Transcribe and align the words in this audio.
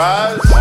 rise, 0.00 0.59